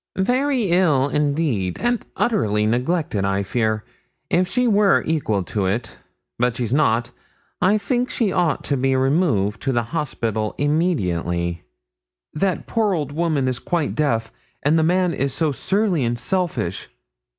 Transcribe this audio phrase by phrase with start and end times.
[0.15, 3.83] 'Very ill, indeed, and utterly neglected, I fear.
[4.31, 5.99] If she were equal to it
[6.39, 7.11] but she's not
[7.61, 11.61] I think she ought to be removed to the hospital immediately.'
[12.33, 14.31] 'That poor old woman is quite deaf,
[14.63, 16.89] and the man is so surly and selfish!